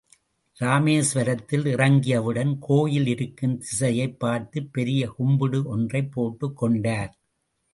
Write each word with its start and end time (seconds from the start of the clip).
இராமேஸ்வரத்தில் 0.59 1.65
இறங்கியவுடன், 1.65 2.57
கோயில் 2.59 3.07
இருக்கும் 3.07 3.57
திசையைப் 3.57 4.19
பார்த்து 4.19 4.65
பெரிய 4.65 5.07
கும்பிடு 5.07 5.63
ஒன்றைப் 5.65 6.11
போட்டுக் 6.11 6.57
கொண்டார். 6.57 7.17